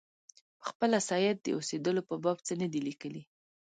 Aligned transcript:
پخپله 0.61 0.99
سید 1.09 1.37
د 1.41 1.47
اوسېدلو 1.57 2.01
په 2.09 2.15
باب 2.23 2.37
څه 2.47 2.53
نه 2.61 2.67
دي 2.71 2.79
لیکلي. 2.87 3.23